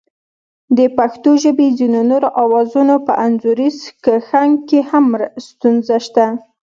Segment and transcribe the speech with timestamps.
[0.77, 5.05] د پښتو ژبې ځینو نورو آوازونو په انځوریز کښنګ کې هم
[5.47, 6.25] ستونزه شته